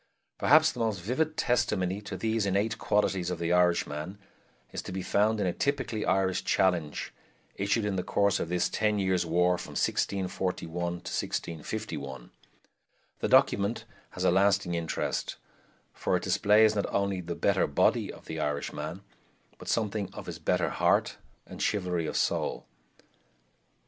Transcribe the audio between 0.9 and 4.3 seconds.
vivid testimony to these innate qualities of the Irishman